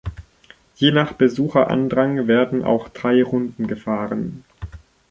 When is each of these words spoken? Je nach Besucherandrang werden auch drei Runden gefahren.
Je 0.77 0.91
nach 0.91 1.13
Besucherandrang 1.13 2.27
werden 2.27 2.63
auch 2.63 2.89
drei 2.89 3.21
Runden 3.21 3.67
gefahren. 3.67 4.43